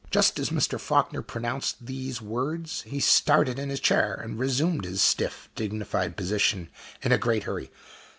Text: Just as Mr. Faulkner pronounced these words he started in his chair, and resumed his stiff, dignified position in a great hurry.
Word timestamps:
Just 0.09 0.39
as 0.39 0.49
Mr. 0.49 0.79
Faulkner 0.79 1.21
pronounced 1.21 1.85
these 1.85 2.23
words 2.23 2.81
he 2.87 2.99
started 2.99 3.59
in 3.59 3.69
his 3.69 3.79
chair, 3.79 4.15
and 4.15 4.39
resumed 4.39 4.83
his 4.83 4.99
stiff, 4.99 5.47
dignified 5.53 6.17
position 6.17 6.69
in 7.03 7.11
a 7.11 7.19
great 7.19 7.43
hurry. 7.43 7.69